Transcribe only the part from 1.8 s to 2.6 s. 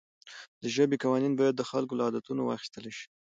له عادتونو